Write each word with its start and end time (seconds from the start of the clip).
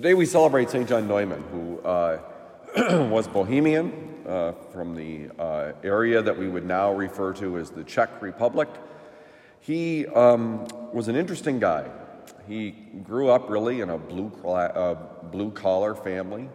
Today 0.00 0.14
we 0.14 0.24
celebrate 0.24 0.70
St. 0.70 0.88
John 0.88 1.06
Neumann, 1.06 1.42
who 1.52 1.78
uh, 1.80 2.20
was 3.10 3.28
Bohemian 3.28 4.14
uh, 4.26 4.52
from 4.72 4.94
the 4.94 5.28
uh, 5.38 5.72
area 5.84 6.22
that 6.22 6.38
we 6.38 6.48
would 6.48 6.64
now 6.64 6.90
refer 6.90 7.34
to 7.34 7.58
as 7.58 7.68
the 7.68 7.84
Czech 7.84 8.22
Republic. 8.22 8.70
He 9.60 10.06
um, 10.06 10.66
was 10.94 11.08
an 11.08 11.16
interesting 11.16 11.58
guy. 11.58 11.90
He 12.48 12.70
grew 13.02 13.28
up 13.28 13.50
really 13.50 13.82
in 13.82 13.90
a 13.90 13.98
blue, 13.98 14.32
uh, 14.42 14.94
blue 15.24 15.50
collar 15.50 15.94
family. 15.94 16.48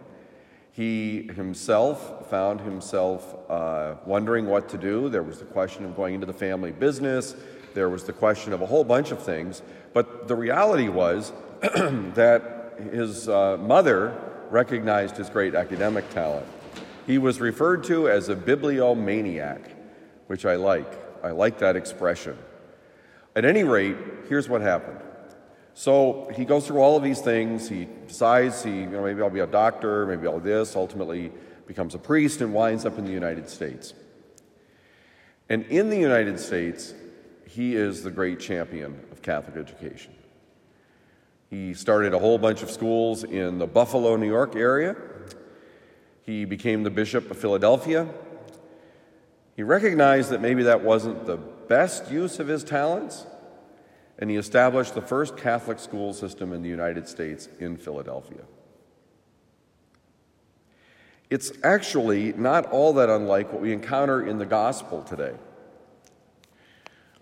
He 0.72 1.30
himself 1.36 2.28
found 2.28 2.60
himself 2.62 3.36
uh, 3.48 3.94
wondering 4.04 4.46
what 4.46 4.68
to 4.70 4.76
do. 4.76 5.08
There 5.08 5.22
was 5.22 5.38
the 5.38 5.44
question 5.44 5.84
of 5.84 5.94
going 5.94 6.14
into 6.14 6.26
the 6.26 6.32
family 6.32 6.72
business, 6.72 7.36
there 7.74 7.90
was 7.90 8.02
the 8.02 8.12
question 8.12 8.52
of 8.52 8.60
a 8.60 8.66
whole 8.66 8.82
bunch 8.82 9.12
of 9.12 9.22
things. 9.22 9.62
But 9.92 10.26
the 10.26 10.34
reality 10.34 10.88
was 10.88 11.32
that 11.60 12.55
his 12.92 13.28
uh, 13.28 13.56
mother 13.58 14.16
recognized 14.50 15.16
his 15.16 15.28
great 15.28 15.54
academic 15.54 16.08
talent. 16.10 16.46
He 17.06 17.18
was 17.18 17.40
referred 17.40 17.84
to 17.84 18.08
as 18.08 18.28
a 18.28 18.36
bibliomaniac, 18.36 19.60
which 20.26 20.44
I 20.44 20.56
like. 20.56 20.92
I 21.22 21.30
like 21.30 21.58
that 21.58 21.76
expression. 21.76 22.36
At 23.34 23.44
any 23.44 23.64
rate, 23.64 23.96
here's 24.28 24.48
what 24.48 24.60
happened. 24.60 25.00
So 25.74 26.30
he 26.34 26.44
goes 26.44 26.66
through 26.66 26.78
all 26.78 26.96
of 26.96 27.02
these 27.02 27.20
things. 27.20 27.68
He 27.68 27.86
decides 28.06 28.62
he, 28.62 28.70
you 28.70 28.86
know, 28.86 29.02
maybe 29.02 29.20
I'll 29.20 29.30
be 29.30 29.40
a 29.40 29.46
doctor, 29.46 30.06
maybe 30.06 30.26
I'll 30.26 30.40
this. 30.40 30.74
Ultimately, 30.74 31.32
becomes 31.66 31.94
a 31.94 31.98
priest 31.98 32.40
and 32.40 32.54
winds 32.54 32.86
up 32.86 32.98
in 32.98 33.04
the 33.04 33.12
United 33.12 33.48
States. 33.48 33.92
And 35.48 35.64
in 35.66 35.90
the 35.90 35.98
United 35.98 36.40
States, 36.40 36.94
he 37.46 37.76
is 37.76 38.02
the 38.02 38.10
great 38.10 38.40
champion 38.40 39.00
of 39.12 39.22
Catholic 39.22 39.56
education. 39.56 40.14
He 41.48 41.74
started 41.74 42.12
a 42.12 42.18
whole 42.18 42.38
bunch 42.38 42.62
of 42.62 42.70
schools 42.70 43.22
in 43.22 43.58
the 43.58 43.66
Buffalo, 43.66 44.16
New 44.16 44.26
York 44.26 44.56
area. 44.56 44.96
He 46.22 46.44
became 46.44 46.82
the 46.82 46.90
Bishop 46.90 47.30
of 47.30 47.38
Philadelphia. 47.38 48.08
He 49.54 49.62
recognized 49.62 50.30
that 50.30 50.40
maybe 50.40 50.64
that 50.64 50.82
wasn't 50.82 51.24
the 51.24 51.36
best 51.36 52.10
use 52.10 52.40
of 52.40 52.48
his 52.48 52.64
talents, 52.64 53.26
and 54.18 54.28
he 54.28 54.36
established 54.36 54.94
the 54.94 55.00
first 55.00 55.36
Catholic 55.36 55.78
school 55.78 56.12
system 56.12 56.52
in 56.52 56.62
the 56.62 56.68
United 56.68 57.08
States 57.08 57.48
in 57.60 57.76
Philadelphia. 57.76 58.42
It's 61.30 61.52
actually 61.62 62.32
not 62.32 62.66
all 62.66 62.92
that 62.94 63.08
unlike 63.08 63.52
what 63.52 63.62
we 63.62 63.72
encounter 63.72 64.26
in 64.26 64.38
the 64.38 64.46
gospel 64.46 65.02
today. 65.02 65.34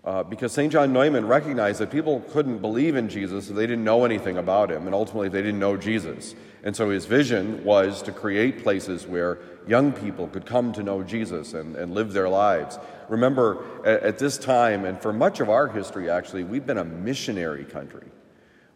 Uh, 0.05 0.21
because 0.21 0.51
St. 0.51 0.71
John 0.71 0.93
Neumann 0.93 1.25
recognized 1.25 1.79
that 1.79 1.89
people 1.89 2.19
couldn't 2.31 2.59
believe 2.59 2.95
in 2.95 3.09
Jesus 3.09 3.49
if 3.49 3.55
they 3.55 3.65
didn't 3.65 3.83
know 3.83 4.05
anything 4.05 4.37
about 4.37 4.69
him, 4.69 4.85
and 4.85 4.93
ultimately 4.93 5.29
they 5.29 5.41
didn't 5.41 5.59
know 5.59 5.75
Jesus. 5.77 6.35
And 6.63 6.75
so 6.75 6.91
his 6.91 7.07
vision 7.07 7.63
was 7.63 8.03
to 8.03 8.11
create 8.11 8.61
places 8.61 9.07
where 9.07 9.39
young 9.67 9.91
people 9.91 10.27
could 10.27 10.45
come 10.45 10.71
to 10.73 10.83
know 10.83 11.01
Jesus 11.01 11.55
and, 11.55 11.75
and 11.75 11.95
live 11.95 12.13
their 12.13 12.29
lives. 12.29 12.77
Remember, 13.09 13.65
at, 13.83 14.03
at 14.03 14.19
this 14.19 14.37
time, 14.37 14.85
and 14.85 15.01
for 15.01 15.11
much 15.11 15.39
of 15.39 15.49
our 15.49 15.67
history 15.67 16.07
actually, 16.07 16.43
we've 16.43 16.67
been 16.67 16.77
a 16.77 16.85
missionary 16.85 17.65
country. 17.65 18.07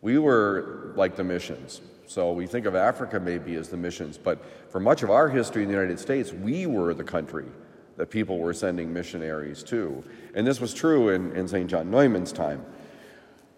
We 0.02 0.18
were 0.18 0.94
like 0.96 1.16
the 1.16 1.24
missions. 1.24 1.82
So 2.08 2.32
we 2.32 2.48
think 2.48 2.66
of 2.66 2.74
Africa 2.74 3.20
maybe 3.20 3.54
as 3.54 3.70
the 3.70 3.78
missions, 3.78 4.18
but 4.18 4.44
for 4.72 4.80
much 4.80 5.04
of 5.04 5.12
our 5.12 5.30
history 5.30 5.62
in 5.62 5.70
the 5.70 5.76
United 5.76 6.00
States, 6.00 6.34
we 6.34 6.66
were 6.66 6.96
the 6.96 7.04
country 7.04 7.46
that 8.00 8.10
people 8.10 8.40
were 8.40 8.54
sending 8.54 8.94
missionaries 8.94 9.62
to. 9.62 10.02
And 10.34 10.48
this 10.48 10.62
was 10.62 10.74
true 10.74 11.10
in, 11.10 11.34
in 11.34 11.50
St. 11.50 11.70
John 11.70 11.92
Neumann's 11.92 12.32
time. 12.32 12.66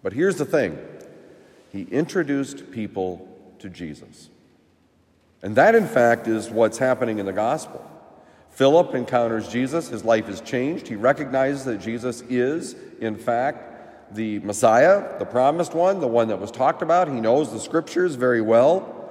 But 0.02 0.12
here's 0.12 0.34
the 0.34 0.44
thing 0.44 0.76
he 1.70 1.82
introduced 1.82 2.72
people 2.72 3.28
to 3.60 3.70
Jesus. 3.70 4.30
And 5.44 5.54
that, 5.54 5.76
in 5.76 5.86
fact, 5.86 6.26
is 6.26 6.50
what's 6.50 6.76
happening 6.76 7.20
in 7.20 7.26
the 7.26 7.32
gospel. 7.32 7.88
Philip 8.50 8.96
encounters 8.96 9.48
Jesus, 9.48 9.88
his 9.88 10.04
life 10.04 10.28
is 10.28 10.40
changed. 10.40 10.88
He 10.88 10.96
recognizes 10.96 11.64
that 11.66 11.78
Jesus 11.80 12.22
is, 12.22 12.74
in 13.00 13.14
fact, 13.14 14.16
the 14.16 14.40
Messiah, 14.40 15.20
the 15.20 15.24
promised 15.24 15.72
one, 15.72 16.00
the 16.00 16.08
one 16.08 16.26
that 16.28 16.40
was 16.40 16.50
talked 16.50 16.82
about. 16.82 17.06
He 17.06 17.20
knows 17.20 17.52
the 17.52 17.60
scriptures 17.60 18.16
very 18.16 18.40
well. 18.40 19.08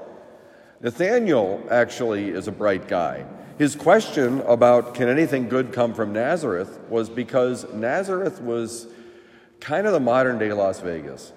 Nathaniel 0.82 1.66
actually 1.72 2.32
is 2.32 2.50
a 2.50 2.52
bright 2.52 2.90
guy. 2.90 3.26
His 3.58 3.76
question 3.76 4.42
about 4.42 4.96
can 4.96 5.08
anything 5.08 5.50
good 5.50 5.72
come 5.72 5.94
from 5.94 6.14
Nazareth 6.14 6.80
was 6.90 7.10
because 7.10 7.72
Nazareth 7.74 8.42
was 8.42 8.88
kind 9.60 9.86
of 9.86 9.94
the 9.94 10.00
modern 10.00 10.40
day 10.40 10.52
Las 10.52 10.80
Vegas. 10.80 11.32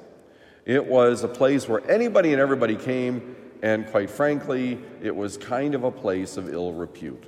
It 0.65 0.87
was 0.87 1.23
a 1.23 1.29
place 1.29 1.69
where 1.69 1.89
anybody 1.91 2.33
and 2.33 2.41
everybody 2.41 2.77
came, 2.77 3.37
and 3.63 3.87
quite 3.89 4.09
frankly, 4.09 4.81
it 5.03 5.15
was 5.15 5.37
kind 5.37 5.75
of 5.75 5.85
a 5.85 5.91
place 5.91 6.37
of 6.37 6.53
ill 6.53 6.73
repute 6.73 7.25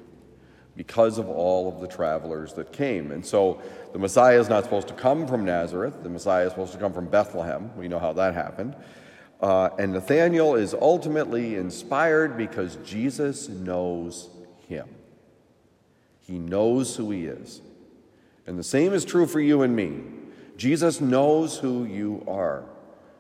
because 0.75 1.19
of 1.19 1.29
all 1.29 1.69
of 1.69 1.81
the 1.81 1.89
travelers 1.89 2.55
that 2.55 2.73
came. 2.73 3.11
And 3.11 3.25
so 3.25 3.61
the 3.93 3.99
Messiah 3.99 4.39
is 4.39 4.49
not 4.49 4.65
supposed 4.65 4.89
to 4.89 4.95
come 4.95 5.27
from 5.27 5.45
Nazareth, 5.45 6.03
the 6.03 6.09
Messiah 6.09 6.47
is 6.47 6.53
supposed 6.53 6.73
to 6.73 6.79
come 6.79 6.93
from 6.93 7.07
Bethlehem. 7.07 7.71
We 7.77 7.89
know 7.89 7.99
how 7.99 8.13
that 8.15 8.35
happened. 8.35 8.77
Uh, 9.41 9.69
and 9.79 9.93
Nathaniel 9.93 10.55
is 10.55 10.73
ultimately 10.73 11.57
inspired 11.57 12.39
because 12.39 12.77
Jesus 12.77 13.49
knows 13.51 14.31
him. 14.69 14.88
He 16.21 16.38
knows 16.38 16.97
who 16.97 17.10
he 17.10 17.27
is. 17.27 17.60
And 18.47 18.59
the 18.59 18.65
same 18.65 18.93
is 18.93 19.04
true 19.04 19.27
for 19.27 19.41
you 19.41 19.62
and 19.62 19.75
me. 19.75 20.00
Jesus 20.56 21.00
knows 21.00 21.59
who 21.59 21.84
you 21.84 22.25
are. 22.27 22.65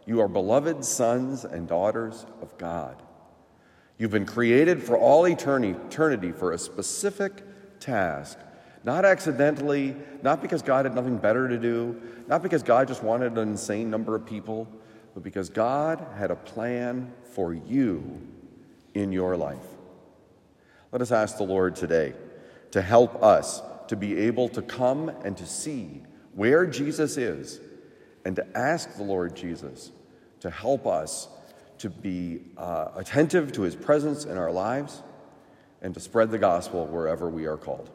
You 0.06 0.20
are 0.20 0.28
beloved 0.28 0.84
sons 0.84 1.44
and 1.44 1.68
daughters 1.68 2.26
of 2.40 2.56
God. 2.58 3.02
You've 3.98 4.10
been 4.10 4.26
created 4.26 4.82
for 4.82 4.96
all 4.96 5.26
eternity 5.26 6.32
for 6.32 6.52
a 6.52 6.58
specific 6.58 7.42
task, 7.80 8.38
not 8.84 9.04
accidentally, 9.04 9.96
not 10.22 10.42
because 10.42 10.62
God 10.62 10.84
had 10.84 10.94
nothing 10.94 11.16
better 11.16 11.48
to 11.48 11.58
do, 11.58 12.00
not 12.28 12.42
because 12.42 12.62
God 12.62 12.88
just 12.88 13.02
wanted 13.02 13.36
an 13.38 13.48
insane 13.48 13.90
number 13.90 14.14
of 14.14 14.26
people, 14.26 14.68
but 15.14 15.22
because 15.22 15.48
God 15.48 16.04
had 16.16 16.30
a 16.30 16.36
plan 16.36 17.12
for 17.32 17.54
you 17.54 18.20
in 18.94 19.12
your 19.12 19.36
life. 19.36 19.75
Let 20.96 21.02
us 21.02 21.12
ask 21.12 21.36
the 21.36 21.42
Lord 21.42 21.76
today 21.76 22.14
to 22.70 22.80
help 22.80 23.22
us 23.22 23.60
to 23.88 23.96
be 23.96 24.16
able 24.16 24.48
to 24.48 24.62
come 24.62 25.10
and 25.10 25.36
to 25.36 25.44
see 25.44 26.02
where 26.34 26.64
Jesus 26.64 27.18
is 27.18 27.60
and 28.24 28.34
to 28.36 28.56
ask 28.56 28.96
the 28.96 29.02
Lord 29.02 29.36
Jesus 29.36 29.92
to 30.40 30.48
help 30.48 30.86
us 30.86 31.28
to 31.80 31.90
be 31.90 32.44
uh, 32.56 32.92
attentive 32.96 33.52
to 33.52 33.60
his 33.60 33.76
presence 33.76 34.24
in 34.24 34.38
our 34.38 34.50
lives 34.50 35.02
and 35.82 35.92
to 35.92 36.00
spread 36.00 36.30
the 36.30 36.38
gospel 36.38 36.86
wherever 36.86 37.28
we 37.28 37.44
are 37.44 37.58
called. 37.58 37.90